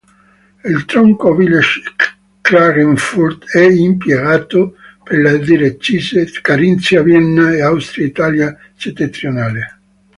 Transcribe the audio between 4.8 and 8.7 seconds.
per le direttrici Carinzia-Vienna e Austria-Italia